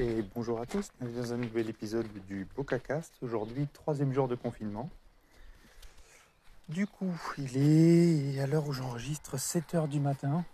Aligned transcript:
Et 0.00 0.22
bonjour 0.32 0.60
à 0.60 0.66
tous, 0.66 0.92
bienvenue 1.00 1.20
dans 1.20 1.32
un 1.32 1.38
nouvel 1.38 1.68
épisode 1.68 2.06
du 2.28 2.46
BocaCast. 2.54 3.12
Aujourd'hui, 3.20 3.66
troisième 3.72 4.12
jour 4.12 4.28
de 4.28 4.36
confinement. 4.36 4.88
Du 6.68 6.86
coup, 6.86 7.12
il 7.36 7.56
est 7.56 8.40
à 8.40 8.46
l'heure 8.46 8.68
où 8.68 8.72
j'enregistre 8.72 9.38
7 9.38 9.74
h 9.74 9.88
du 9.88 9.98
matin. 9.98 10.44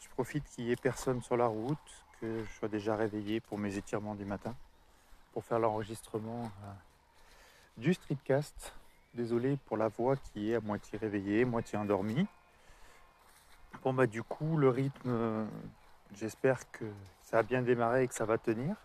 Je 0.00 0.08
profite 0.10 0.44
qu'il 0.50 0.66
n'y 0.66 0.72
ait 0.72 0.76
personne 0.76 1.22
sur 1.22 1.38
la 1.38 1.46
route, 1.46 1.78
que 2.20 2.44
je 2.44 2.58
sois 2.58 2.68
déjà 2.68 2.94
réveillé 2.94 3.40
pour 3.40 3.56
mes 3.56 3.78
étirements 3.78 4.14
du 4.14 4.26
matin, 4.26 4.54
pour 5.32 5.42
faire 5.42 5.58
l'enregistrement 5.58 6.42
euh, 6.42 6.72
du 7.78 7.94
streetcast. 7.94 8.74
Désolé 9.14 9.56
pour 9.64 9.78
la 9.78 9.88
voix 9.88 10.14
qui 10.14 10.50
est 10.50 10.56
à 10.56 10.60
moitié 10.60 10.98
réveillée, 10.98 11.46
moitié 11.46 11.78
endormie. 11.78 12.26
Bon 13.82 13.94
bah 13.94 14.06
du 14.06 14.22
coup 14.22 14.58
le 14.58 14.68
rythme, 14.68 15.08
euh, 15.08 15.46
j'espère 16.14 16.70
que 16.70 16.84
ça 17.22 17.38
a 17.38 17.42
bien 17.42 17.62
démarré 17.62 18.04
et 18.04 18.08
que 18.08 18.14
ça 18.14 18.24
va 18.24 18.38
tenir. 18.38 18.76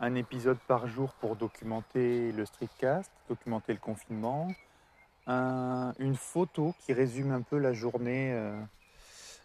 Un 0.00 0.14
épisode 0.14 0.58
par 0.66 0.86
jour 0.86 1.12
pour 1.14 1.36
documenter 1.36 2.32
le 2.32 2.44
streetcast, 2.46 3.10
documenter 3.28 3.72
le 3.72 3.78
confinement. 3.78 4.48
une 5.26 6.16
photo 6.16 6.74
qui 6.80 6.92
résume 6.92 7.32
un 7.32 7.42
peu 7.42 7.58
la 7.58 7.72
journée, 7.72 8.32
euh, 8.32 8.58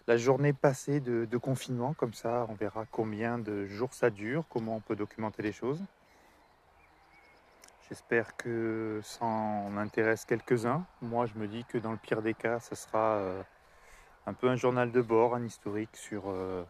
la 0.08 0.18
journée 0.18 0.54
passée 0.54 1.00
de, 1.00 1.38
confinement. 1.38 1.94
Comme 1.94 2.14
ça, 2.14 2.46
on 2.50 2.54
verra 2.54 2.86
combien 2.92 3.38
de 3.38 3.66
jours 3.66 3.94
ça 3.94 4.10
dure, 4.10 4.46
comment 4.50 4.76
on 4.78 4.80
peut 4.80 4.96
documenter 4.96 5.42
les 5.42 5.52
choses. 5.52 5.84
J'espère 7.90 8.38
que 8.38 9.02
ça 9.04 9.26
en 9.26 9.76
intéresse 9.78 10.26
quelques-uns. 10.26 10.86
Moi, 11.02 11.26
je 11.26 11.34
me 11.36 11.48
dis 11.48 11.66
que 11.66 11.78
dans 11.78 11.92
le 11.92 11.98
pire 11.98 12.22
des 12.22 12.34
cas, 12.34 12.60
ce 12.60 12.76
sera 12.76 13.18
euh, 13.18 13.44
un 14.26 14.34
peu 14.34 14.50
un 14.50 14.56
journal 14.56 14.92
de 14.92 15.02
bord, 15.02 15.36
un 15.36 15.44
historique 15.44 15.96
sur, 15.96 16.24
euh, 16.28 16.64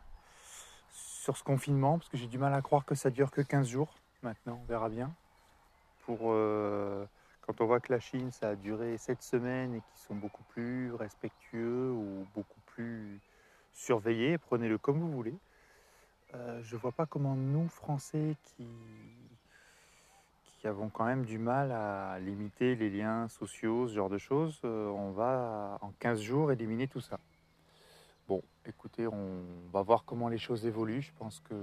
sur 1.24 1.38
ce 1.38 1.44
confinement, 1.44 1.98
parce 1.98 2.10
que 2.10 2.18
j'ai 2.18 2.28
du 2.28 2.38
mal 2.38 2.54
à 2.54 2.62
croire 2.62 2.84
que 2.84 2.96
ça 2.96 3.10
dure 3.10 3.32
que 3.32 3.40
15 3.40 3.66
jours. 3.70 3.96
Maintenant, 4.24 4.60
on 4.62 4.66
verra 4.66 4.90
bien. 4.90 5.10
Pour, 6.06 6.20
euh, 6.24 7.06
quand 7.42 7.62
on 7.62 7.66
voit 7.66 7.80
que 7.80 7.94
la 7.94 8.02
Chine, 8.02 8.30
ça 8.32 8.50
a 8.50 8.56
duré 8.56 8.98
7 8.98 9.22
semaines 9.22 9.74
et 9.74 9.80
qu'ils 9.80 10.06
sont 10.06 10.16
beaucoup 10.16 10.44
plus 10.50 10.94
respectueux 10.94 11.92
ou 11.92 12.28
beaucoup 12.36 12.60
plus 12.66 13.22
surveillés, 13.72 14.38
prenez-le 14.38 14.78
comme 14.78 15.00
vous 15.00 15.12
voulez. 15.12 15.36
Euh, 16.36 16.62
je 16.62 16.76
ne 16.76 16.82
vois 16.82 16.92
pas 16.92 17.06
comment 17.06 17.36
nous, 17.36 17.70
Français, 17.70 18.36
qui, 18.44 18.68
qui 20.60 20.68
avons 20.68 20.90
quand 20.90 21.06
même 21.06 21.24
du 21.24 21.38
mal 21.38 21.72
à 21.72 22.20
limiter 22.20 22.76
les 22.76 22.90
liens 22.90 23.30
sociaux, 23.30 23.88
ce 23.88 23.94
genre 23.96 24.10
de 24.10 24.18
choses, 24.18 24.60
euh, 24.66 24.90
on 24.90 25.12
va 25.12 25.78
en 25.80 25.94
15 26.00 26.20
jours 26.20 26.52
éliminer 26.52 26.90
tout 26.90 27.02
ça. 27.02 27.18
Bon, 28.34 28.42
écoutez, 28.66 29.06
on 29.06 29.44
va 29.72 29.84
voir 29.84 30.06
comment 30.06 30.28
les 30.28 30.40
choses 30.40 30.66
évoluent. 30.66 31.04
Je 31.04 31.12
pense 31.20 31.40
que 31.42 31.54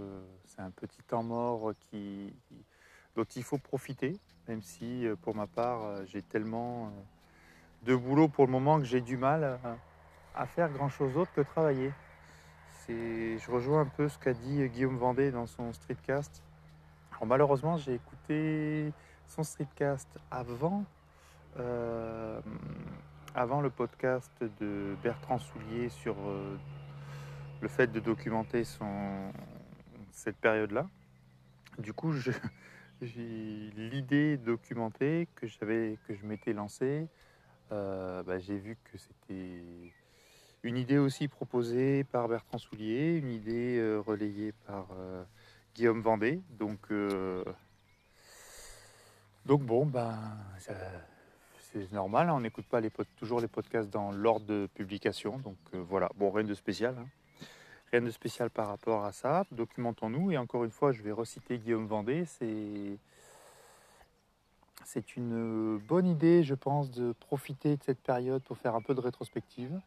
c'est 0.45 0.61
un 0.61 0.71
petit 0.71 1.03
temps 1.03 1.25
mort 1.25 1.73
dont 3.17 3.25
il 3.25 3.43
faut 3.43 3.59
profiter, 3.59 4.21
même 4.47 4.62
si 4.62 5.05
euh, 5.05 5.17
pour 5.17 5.35
ma 5.35 5.49
part, 5.49 5.83
euh, 5.83 6.05
j'ai 6.07 6.23
tellement 6.23 6.85
euh, 6.85 6.91
de 7.87 7.97
boulot 7.97 8.29
pour 8.29 8.47
le 8.47 8.53
moment 8.53 8.79
que 8.79 8.85
j'ai 8.85 9.01
du 9.01 9.17
mal 9.17 9.59
à, 10.37 10.47
faire 10.47 10.71
grand-chose 10.71 11.12
d'autre 11.12 11.33
que 11.33 11.41
travailler. 11.41 11.93
Je 12.89 13.51
rejoins 13.51 13.81
un 13.81 13.87
peu 13.87 14.09
ce 14.09 14.17
qu'a 14.21 14.33
dit 14.33 14.69
Guillaume 14.69 14.97
Vendée 14.97 15.33
dans 15.33 15.47
son 15.47 15.73
streetcast. 15.73 16.41
Alors, 17.11 17.27
malheureusement, 17.27 17.79
j'ai 17.79 17.95
écouté 17.95 18.93
son 19.27 19.43
streetcast 19.43 20.21
avant 20.31 20.84
avant 23.34 23.61
le 23.61 23.70
podcast 23.70 24.31
de 24.61 24.97
Bertrand 25.03 25.39
Soulier 25.39 25.89
sur 25.89 26.17
euh, 26.19 26.56
le 27.61 27.69
fait 27.69 27.87
de 27.92 28.00
documenter 28.00 28.64
cette 30.12 30.37
période-là. 30.37 30.89
Du 31.78 31.92
coup, 31.92 32.12
j'ai 33.03 33.70
l'idée 33.77 34.37
documentée 34.37 35.28
que, 35.34 35.47
que 35.47 36.14
je 36.14 36.27
m'étais 36.27 36.53
lancée. 36.53 37.09
Euh, 37.72 38.22
bah, 38.22 38.38
j'ai 38.38 38.59
vu 38.59 38.77
que 38.84 38.99
c'était 38.99 39.93
une 40.62 40.76
idée 40.76 40.99
aussi 40.99 41.28
proposée 41.28 42.05
par 42.05 42.28
Bertrand 42.28 42.59
Soulier, 42.59 43.16
une 43.16 43.31
idée 43.31 43.78
euh, 43.78 44.00
relayée 44.00 44.53
par 44.66 44.88
Guillaume 45.75 46.00
Vendée. 46.00 46.41
Donc, 46.59 46.88
donc 49.47 49.62
bon, 49.62 49.87
ben, 49.87 50.19
c'est 51.72 51.92
normal, 51.92 52.28
hein, 52.28 52.34
on 52.34 52.41
n'écoute 52.41 52.66
pas 52.66 52.81
les 52.81 52.91
toujours 53.16 53.41
les 53.41 53.48
podcasts 53.48 53.91
dans 53.91 54.10
l'ordre 54.10 54.47
de 54.47 54.69
publication. 54.75 55.38
Donc 55.38 55.56
euh, 55.75 55.82
voilà, 55.88 56.10
bon, 56.16 56.31
rien 56.31 56.44
de 56.44 56.54
spécial. 56.54 56.97
Hein. 56.98 57.06
Rien 57.92 58.03
de 58.03 58.10
spécial 58.10 58.50
par 58.50 58.69
rapport 58.69 59.04
à 59.04 59.12
ça. 59.12 59.44
Documentons-nous. 59.50 60.31
Et 60.32 60.38
encore 60.38 60.64
une 60.64 60.70
fois, 60.70 60.92
je 60.92 61.03
vais 61.03 61.12
reciter 61.12 61.58
Guillaume 61.58 61.86
Vendée. 61.86 62.25
C'est, 62.25 62.98
c'est 64.84 65.16
une 65.16 65.78
bonne 65.78 66.06
idée, 66.06 66.42
je 66.44 66.54
pense, 66.54 66.91
de 66.91 67.12
profiter 67.12 67.76
de 67.76 67.82
cette 67.82 68.00
période 68.00 68.42
pour 68.42 68.58
faire 68.58 68.75
un 68.75 68.82
peu 68.82 68.94
de 68.94 69.00
rétrospective. 69.00 69.81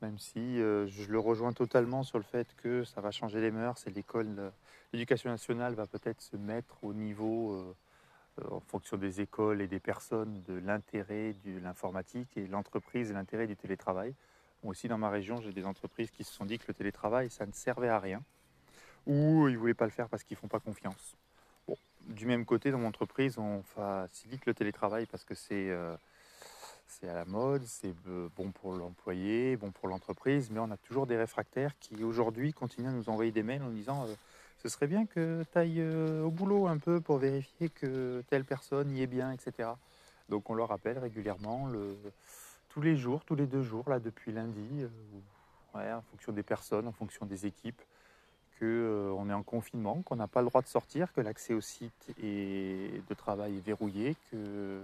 Même 0.00 0.18
si 0.18 0.38
euh, 0.38 0.86
je 0.86 1.10
le 1.10 1.18
rejoins 1.18 1.52
totalement 1.52 2.04
sur 2.04 2.18
le 2.18 2.24
fait 2.24 2.46
que 2.56 2.84
ça 2.84 3.00
va 3.00 3.10
changer 3.10 3.40
les 3.40 3.50
mœurs 3.50 3.84
et 3.86 3.90
l'école, 3.90 4.52
l'éducation 4.92 5.28
nationale 5.28 5.74
va 5.74 5.86
peut-être 5.86 6.20
se 6.20 6.36
mettre 6.36 6.82
au 6.84 6.94
niveau. 6.94 7.52
Euh, 7.52 7.58
euh, 7.58 7.74
en 8.50 8.60
fonction 8.60 8.96
des 8.96 9.20
écoles 9.20 9.60
et 9.60 9.66
des 9.66 9.80
personnes, 9.80 10.42
de 10.46 10.54
l'intérêt 10.54 11.34
de 11.44 11.58
l'informatique 11.58 12.36
et 12.36 12.46
l'entreprise 12.46 13.10
et 13.10 13.14
l'intérêt 13.14 13.46
du 13.46 13.56
télétravail. 13.56 14.14
aussi 14.62 14.88
dans 14.88 14.98
ma 14.98 15.10
région, 15.10 15.40
j'ai 15.40 15.52
des 15.52 15.64
entreprises 15.64 16.10
qui 16.10 16.24
se 16.24 16.32
sont 16.32 16.44
dit 16.44 16.58
que 16.58 16.64
le 16.68 16.74
télétravail, 16.74 17.30
ça 17.30 17.46
ne 17.46 17.52
servait 17.52 17.88
à 17.88 17.98
rien, 17.98 18.22
ou 19.06 19.48
ils 19.48 19.54
ne 19.54 19.58
voulaient 19.58 19.74
pas 19.74 19.84
le 19.84 19.90
faire 19.90 20.08
parce 20.08 20.24
qu'ils 20.24 20.36
ne 20.36 20.40
font 20.40 20.48
pas 20.48 20.60
confiance. 20.60 21.16
du 22.06 22.26
même 22.26 22.44
côté, 22.44 22.70
dans 22.70 22.78
mon 22.78 22.88
entreprise, 22.88 23.38
on 23.38 23.62
facilite 23.62 24.46
le 24.46 24.54
télétravail 24.54 25.06
parce 25.06 25.24
que 25.24 25.34
c'est 25.34 25.68
euh, 25.70 25.94
à 27.02 27.14
la 27.14 27.24
mode, 27.24 27.64
c'est 27.64 27.94
euh, 28.08 28.28
bon 28.36 28.50
pour 28.50 28.72
l'employé, 28.72 29.56
bon 29.56 29.70
pour 29.70 29.88
l'entreprise, 29.88 30.50
mais 30.50 30.58
on 30.58 30.70
a 30.70 30.76
toujours 30.76 31.06
des 31.06 31.16
réfractaires 31.16 31.78
qui 31.78 32.02
aujourd'hui 32.02 32.52
continuent 32.52 32.88
à 32.88 32.92
nous 32.92 33.08
envoyer 33.08 33.30
des 33.30 33.42
mails 33.42 33.62
en 33.62 33.70
disant 33.70 34.06
ce 34.62 34.68
serait 34.68 34.88
bien 34.88 35.06
que 35.06 35.44
tu 35.52 35.58
ailles 35.58 35.80
euh, 35.80 36.24
au 36.24 36.30
boulot 36.30 36.66
un 36.66 36.78
peu 36.78 37.00
pour 37.00 37.18
vérifier 37.18 37.68
que 37.68 38.22
telle 38.28 38.44
personne 38.44 38.90
y 38.96 39.02
est 39.02 39.06
bien, 39.06 39.32
etc. 39.32 39.70
Donc 40.28 40.50
on 40.50 40.54
leur 40.54 40.68
rappelle 40.68 40.98
régulièrement, 40.98 41.68
tous 42.68 42.80
les 42.80 42.96
jours, 42.96 43.24
tous 43.24 43.36
les 43.36 43.46
deux 43.46 43.62
jours, 43.62 43.88
là 43.88 44.00
depuis 44.00 44.32
lundi, 44.32 44.82
euh, 44.82 45.96
en 45.96 46.02
fonction 46.02 46.32
des 46.32 46.42
personnes, 46.42 46.88
en 46.88 46.92
fonction 46.92 47.24
des 47.24 47.46
équipes, 47.46 47.80
qu'on 48.58 48.66
euh, 48.66 49.30
est 49.30 49.32
en 49.32 49.44
confinement, 49.44 50.02
qu'on 50.02 50.16
n'a 50.16 50.26
pas 50.26 50.42
le 50.42 50.48
droit 50.48 50.62
de 50.62 50.66
sortir, 50.66 51.12
que 51.12 51.20
l'accès 51.20 51.54
au 51.54 51.60
site 51.60 52.12
et 52.20 53.00
de 53.08 53.14
travail 53.14 53.56
est 53.56 53.64
verrouillé, 53.64 54.16
que, 54.32 54.80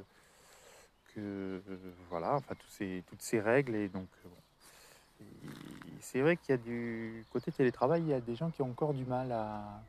voilà, 2.10 2.34
enfin 2.34 2.54
toutes 2.56 3.22
ces 3.22 3.40
règles 3.40 3.74
et 3.74 3.88
donc 3.88 4.08
c'est 6.04 6.20
vrai 6.20 6.36
qu'il 6.36 6.50
y 6.50 6.52
a 6.52 6.58
du 6.58 7.24
côté 7.32 7.50
télétravail, 7.50 8.02
il 8.02 8.08
y 8.08 8.12
a 8.12 8.20
des 8.20 8.36
gens 8.36 8.50
qui 8.50 8.60
ont 8.62 8.70
encore 8.70 8.92
du 8.92 9.04
mal 9.04 9.32
à, 9.32 9.80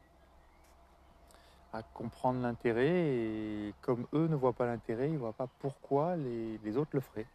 comprendre 1.94 2.42
l'intérêt 2.42 2.88
et 2.88 3.74
comme 3.82 4.08
eux 4.14 4.28
ne 4.28 4.36
voient 4.36 4.54
pas 4.54 4.66
l'intérêt, 4.66 5.10
ils 5.10 5.16
ne 5.16 5.18
voient 5.18 5.34
pas 5.34 5.50
pourquoi 5.60 6.16
les, 6.16 6.78
autres 6.78 6.92
le 6.94 7.02
feraient 7.02 7.28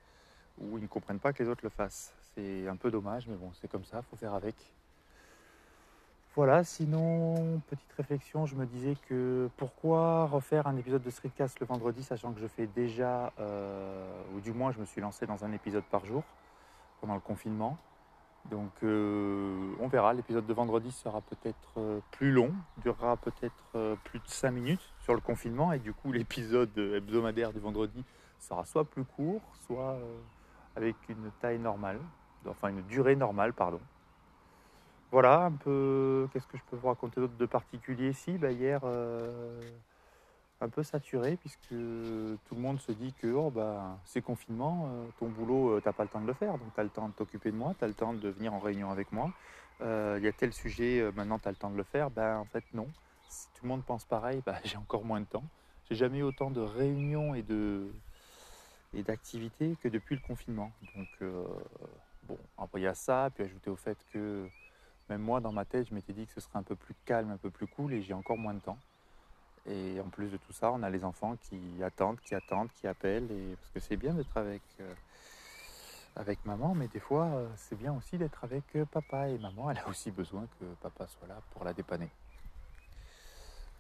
ou 0.59 0.79
ils 0.79 0.83
ne 0.83 0.87
comprennent 0.87 1.19
pas 1.19 1.35
que 1.35 1.43
les 1.43 1.49
autres 1.51 1.61
le 1.63 1.69
fassent. 1.69 2.15
C'est 2.35 2.67
un 2.67 2.77
peu 2.77 2.91
dommage, 2.91 3.27
mais 3.29 3.35
bon, 3.35 3.53
c'est 3.61 3.71
comme 3.71 3.85
ça, 3.85 3.99
il 3.99 4.05
faut 4.09 4.17
faire 4.17 4.33
avec. 4.33 4.55
Voilà, 6.35 6.65
sinon, 6.65 7.61
petite 7.69 7.93
réflexion, 7.99 8.47
je 8.47 8.55
me 8.55 8.65
disais 8.65 8.97
que 9.11 9.51
pourquoi 9.59 10.25
refaire 10.25 10.67
un 10.67 10.77
épisode 10.79 11.03
de 11.03 11.11
Streetcast 11.11 11.61
le 11.61 11.67
vendredi, 11.67 12.03
sachant 12.03 12.33
que 12.33 12.41
je 12.41 12.47
fais 12.47 12.67
déjà, 12.67 13.35
euh, 13.41 14.11
ou 14.35 14.41
du 14.41 14.53
moins 14.53 14.73
je 14.73 14.79
me 14.79 14.87
suis 14.87 15.03
lancé 15.03 15.27
dans 15.27 15.45
un 15.45 15.53
épisode 15.53 15.85
par 15.85 16.07
jour 16.07 16.23
pendant 17.03 17.15
le 17.15 17.21
confinement. 17.21 17.77
Donc 18.49 18.73
euh, 18.83 19.75
on 19.81 19.89
verra, 19.89 20.13
l'épisode 20.15 20.47
de 20.47 20.53
vendredi 20.53 20.91
sera 20.91 21.21
peut-être 21.21 21.79
euh, 21.79 22.01
plus 22.11 22.33
long, 22.33 22.53
durera 22.79 23.17
peut-être 23.17 23.65
euh, 23.77 23.95
plus 24.05 24.19
de 24.19 24.27
5 24.27 24.51
minutes 24.51 24.93
sur 25.01 25.15
le 25.15 25.21
confinement. 25.21 25.73
Et 25.73 25.79
du 25.79 25.93
coup 25.93 26.13
l'épisode 26.13 26.77
hebdomadaire 26.77 27.53
du 27.53 27.61
vendredi 27.61 28.05
sera 28.39 28.65
soit 28.65 28.85
plus 28.85 29.05
court, 29.05 29.43
soit 29.67 29.99
avec 30.75 30.97
une 31.09 31.31
taille 31.41 31.59
normale, 31.59 31.99
enfin 32.49 32.69
une 32.69 32.83
durée 32.83 33.17
normale, 33.17 33.53
pardon. 33.53 33.81
Voilà 35.13 35.45
un 35.45 35.53
peu, 35.53 36.29
qu'est-ce 36.33 36.47
que 36.47 36.57
je 36.57 36.63
peux 36.71 36.77
vous 36.77 36.89
raconter 36.89 37.21
d'autre 37.21 37.37
de 37.37 37.47
particulier? 37.47 38.11
Ici 38.11 38.39
bah, 38.39 38.53
Hier, 38.53 38.81
un 40.61 40.69
peu 40.69 40.83
saturé 40.83 41.37
puisque 41.37 41.69
tout 41.69 42.55
le 42.55 42.61
monde 42.61 42.81
se 42.81 42.93
dit 42.93 43.13
que 43.15 43.29
oh, 43.29 43.51
bah, 43.51 43.99
c'est 44.05 44.21
confinement, 44.21 44.89
euh, 44.93 45.07
ton 45.19 45.29
boulot, 45.29 45.71
euh, 45.71 45.81
tu 45.81 45.89
n'as 45.89 45.93
pas 45.93 46.03
le 46.03 46.09
temps 46.09 46.21
de 46.21 46.27
le 46.27 46.35
faire, 46.35 46.53
donc 46.53 46.75
tu 46.75 46.81
as 46.81 46.85
le 46.85 46.91
temps 46.91 47.09
de 47.09 47.15
t'occuper 47.15 47.51
de 47.51 47.57
moi, 47.57 47.75
tu 47.79 47.85
as 47.85 47.89
le 47.89 47.95
temps 47.95 48.13
de 48.13 48.29
venir 48.29 48.53
en 48.53 48.59
réunion 48.59 48.91
avec 48.91 49.11
moi. 49.13 49.33
Euh, 49.81 50.17
il 50.19 50.25
y 50.25 50.29
a 50.29 50.33
tel 50.33 50.53
sujet, 50.53 51.11
maintenant 51.17 51.39
tu 51.39 51.49
as 51.49 51.51
le 51.51 51.57
temps 51.57 51.71
de 51.71 51.77
le 51.77 51.83
faire? 51.83 52.11
Ben, 52.11 52.39
en 52.39 52.45
fait, 52.45 52.65
non. 52.75 52.89
Si 53.29 53.47
tout 53.55 53.65
le 53.65 53.69
monde 53.69 53.85
pense 53.85 54.05
pareil, 54.05 54.43
bah, 54.47 54.59
j'ai 54.65 54.77
encore 54.77 55.05
moins 55.05 55.21
de 55.21 55.27
temps. 55.27 55.45
J'ai 55.89 55.97
jamais 55.97 56.19
eu 56.19 56.23
autant 56.23 56.51
de 56.51 56.61
réunions 56.61 57.35
et 57.35 57.43
de 57.43 57.91
et 58.93 59.05
d'activités 59.05 59.77
que 59.81 59.89
depuis 59.89 60.17
le 60.17 60.21
confinement. 60.21 60.73
Donc, 60.97 61.31
bon, 62.25 62.37
après 62.59 62.81
il 62.81 62.85
y 62.85 62.89
a 62.89 62.95
ça, 62.95 63.31
puis 63.33 63.45
ajouter 63.45 63.71
au 63.71 63.77
fait 63.77 63.97
que 64.13 64.49
même 65.09 65.23
moi, 65.23 65.41
dans 65.41 65.53
ma 65.53 65.65
tête, 65.65 65.89
je 65.89 65.95
m'étais 65.95 66.13
dit 66.13 66.27
que 66.27 66.33
ce 66.33 66.41
serait 66.41 66.59
un 66.59 66.65
peu 66.65 66.75
plus 66.75 66.95
calme, 67.05 67.31
un 67.31 67.37
peu 67.37 67.51
plus 67.51 67.69
cool, 67.69 67.93
et 67.93 68.03
j'ai 68.03 68.15
encore 68.15 68.37
moins 68.37 68.55
de 68.55 68.61
temps. 68.61 68.79
Et 69.67 70.01
en 70.01 70.09
plus 70.09 70.29
de 70.29 70.37
tout 70.39 70.53
ça, 70.53 70.73
on 70.73 70.83
a 70.83 70.91
les 70.91 71.05
enfants 71.05 71.37
qui 71.37 71.83
attendent, 71.83 72.19
qui 72.21 72.35
attendent, 72.35 72.71
qui 72.73 72.87
appellent, 72.87 73.31
et 73.31 73.57
parce 73.57 73.71
que 73.71 73.81
c'est 73.81 73.97
bien 73.97 74.15
d'être 74.15 74.37
avec, 74.37 74.63
euh, 74.81 74.95
avec 76.17 76.45
maman, 76.47 76.75
mais 76.75 76.89
des 76.89 76.99
fois, 76.99 77.27
euh, 77.27 77.49
c'est 77.57 77.77
bien 77.77 77.95
aussi 77.95 78.17
d'être 78.17 78.43
avec 78.43 78.65
euh, 78.75 78.87
papa, 78.87 79.29
et 79.29 79.39
maman, 79.39 79.71
elle 79.71 79.79
a 79.79 79.89
aussi 79.89 80.11
besoin 80.11 80.47
que 80.59 80.65
papa 80.83 81.07
soit 81.07 81.29
là 81.29 81.37
pour 81.53 81.65
la 81.65 81.75
dépanner. 81.75 82.09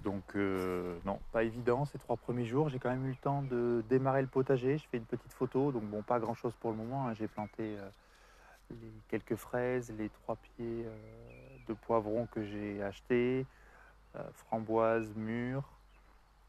Donc 0.00 0.34
non, 0.34 1.20
pas 1.30 1.44
évident 1.44 1.84
ces 1.84 1.98
trois 1.98 2.16
premiers 2.16 2.46
jours. 2.46 2.70
J'ai 2.70 2.78
quand 2.78 2.88
même 2.88 3.04
eu 3.04 3.10
le 3.10 3.16
temps 3.16 3.42
de 3.42 3.84
démarrer 3.90 4.22
le 4.22 4.28
potager. 4.28 4.78
Je 4.78 4.88
fais 4.88 4.96
une 4.96 5.04
petite 5.04 5.34
photo, 5.34 5.72
donc 5.72 5.82
bon, 5.82 6.00
pas 6.00 6.18
grand 6.18 6.32
chose 6.32 6.54
pour 6.58 6.70
le 6.70 6.78
moment. 6.78 7.08
hein. 7.08 7.12
J'ai 7.12 7.28
planté 7.28 7.76
quelques 9.08 9.36
fraises, 9.36 9.92
les 9.98 10.08
trois 10.08 10.36
pieds 10.36 10.86
de 11.68 11.74
poivrons 11.74 12.26
que 12.32 12.42
j'ai 12.46 12.82
achetés, 12.82 13.44
framboises 14.34 15.14
mûres, 15.14 15.68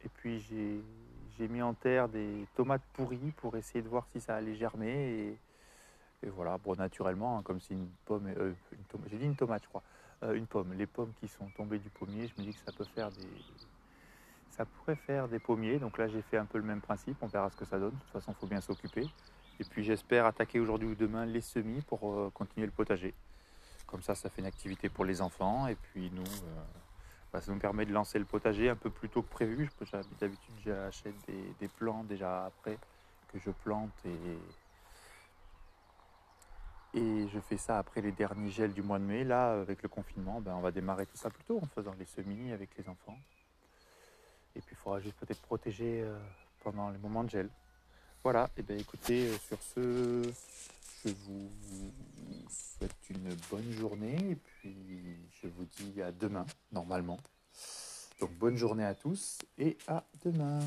et 0.03 0.09
puis 0.09 0.39
j'ai 1.37 1.47
mis 1.47 1.61
en 1.61 1.73
terre 1.73 2.09
des 2.09 2.45
tomates 2.55 2.81
pourries 2.93 3.33
pour 3.37 3.55
essayer 3.55 3.81
de 3.81 3.89
voir 3.89 4.05
si 4.11 4.19
ça 4.19 4.35
allait 4.35 4.55
germer. 4.55 5.37
Et, 6.23 6.29
voilà, 6.29 6.57
bon, 6.57 6.75
naturellement, 6.75 7.39
hein, 7.39 7.41
comme 7.43 7.59
c'est 7.59 7.73
une 7.73 7.89
pomme, 8.05 8.27
euh, 8.37 8.53
j'ai 9.09 9.17
dit 9.17 9.25
une 9.25 9.35
tomate, 9.35 9.63
je 9.63 9.69
crois, 9.69 9.81
euh, 10.23 10.33
une 10.33 10.45
pomme. 10.45 10.73
Les 10.73 10.85
pommes 10.85 11.13
qui 11.19 11.27
sont 11.27 11.49
tombées 11.57 11.79
du 11.79 11.89
pommier, 11.89 12.27
je 12.27 12.41
me 12.41 12.47
dis 12.47 12.53
que 12.53 12.61
ça 12.63 12.71
peut 12.71 12.83
faire 12.83 13.09
des, 13.09 13.27
ça 14.51 14.65
pourrait 14.65 14.95
faire 14.95 15.27
des 15.27 15.39
pommiers. 15.39 15.79
Donc 15.79 15.97
là, 15.97 16.07
j'ai 16.07 16.21
fait 16.21 16.37
un 16.37 16.45
peu 16.45 16.57
le 16.57 16.63
même 16.63 16.81
principe. 16.81 17.17
On 17.21 17.27
verra 17.27 17.49
ce 17.49 17.55
que 17.55 17.65
ça 17.65 17.79
donne. 17.79 17.91
De 17.91 17.99
toute 17.99 18.11
façon, 18.11 18.31
il 18.31 18.39
faut 18.39 18.47
bien 18.47 18.61
s'occuper. 18.61 19.05
Et 19.59 19.63
puis, 19.63 19.83
j'espère 19.83 20.25
attaquer 20.25 20.59
aujourd'hui 20.59 20.89
ou 20.89 20.95
demain 20.95 21.25
les 21.25 21.41
semis 21.41 21.81
pour 21.81 22.11
euh, 22.11 22.31
continuer 22.33 22.65
le 22.65 22.71
potager. 22.71 23.13
Comme 23.87 24.01
ça, 24.01 24.15
ça 24.15 24.29
fait 24.29 24.41
une 24.41 24.47
activité 24.47 24.89
pour 24.89 25.05
les 25.05 25.21
enfants. 25.21 25.67
Et 25.67 25.75
puis, 25.75 26.11
nous, 26.13 26.21
euh, 26.21 26.63
bah, 27.31 27.39
ça 27.41 27.51
nous 27.51 27.59
permet 27.59 27.85
de 27.85 27.93
lancer 27.93 28.19
le 28.19 28.25
potager 28.25 28.69
un 28.69 28.75
peu 28.75 28.89
plus 28.89 29.09
tôt 29.09 29.21
que 29.21 29.29
prévu. 29.29 29.69
D'habitude, 30.19 30.53
j'achète 30.65 31.15
des, 31.59 31.67
plants 31.67 32.03
déjà 32.03 32.45
après 32.45 32.77
que 33.31 33.39
je 33.39 33.51
plante 33.51 33.91
et, 34.05 34.37
je 36.93 37.39
fais 37.39 37.55
ça 37.55 37.77
après 37.77 38.01
les 38.01 38.11
derniers 38.11 38.49
gels 38.49 38.73
du 38.73 38.81
mois 38.81 38.99
de 38.99 39.05
mai. 39.05 39.23
Là, 39.23 39.61
avec 39.61 39.81
le 39.81 39.87
confinement, 39.87 40.41
ben, 40.41 40.53
on 40.55 40.59
va 40.59 40.71
démarrer 40.71 41.05
tout 41.05 41.15
ça 41.15 41.29
plus 41.29 41.43
tôt 41.45 41.59
en 41.61 41.67
faisant 41.67 41.93
les 41.97 42.05
semis 42.05 42.51
avec 42.51 42.69
les 42.77 42.89
enfants. 42.89 43.17
Et 44.55 44.59
puis 44.59 44.75
il 44.75 44.77
faudra 44.77 44.99
juste 44.99 45.15
peut-être 45.15 45.41
protéger 45.41 46.01
euh, 46.01 46.19
pendant 46.59 46.89
les 46.89 46.97
moments 46.97 47.23
de 47.23 47.29
gel. 47.29 47.49
Voilà, 48.23 48.49
et 48.57 48.61
bien 48.61 48.77
écoutez, 48.77 49.29
euh, 49.29 49.37
sur 49.37 49.61
ce, 49.63 50.29
je 51.05 51.09
vous 51.09 51.49
souhaite 52.49 53.00
bonne 53.49 53.71
journée 53.71 54.31
et 54.31 54.35
puis 54.35 55.17
je 55.41 55.47
vous 55.47 55.65
dis 55.65 56.01
à 56.01 56.11
demain, 56.11 56.45
normalement. 56.71 57.17
Donc 58.19 58.31
bonne 58.37 58.55
journée 58.55 58.85
à 58.85 58.93
tous 58.93 59.39
et 59.57 59.77
à 59.87 60.03
demain. 60.23 60.59